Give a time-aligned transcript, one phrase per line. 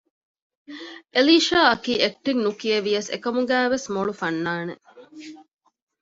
[1.13, 4.83] އެލީޝާ އަކީ އެކްޓިން ނުކިޔެވިޔަސް އެކަމުގައިވެސް މޮޅު ފަންނާނެއް